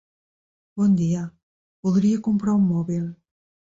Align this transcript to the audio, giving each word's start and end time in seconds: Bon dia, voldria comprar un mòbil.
Bon 0.81 0.95
dia, 1.01 1.21
voldria 1.89 2.25
comprar 2.29 2.57
un 2.61 2.67
mòbil. 2.71 3.05